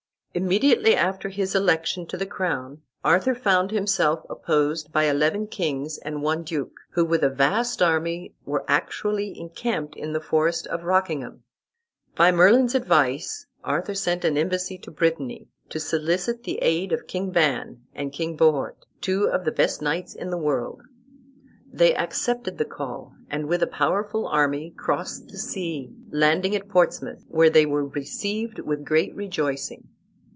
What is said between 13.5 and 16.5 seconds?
Arthur sent an embassy to Brittany, to solicit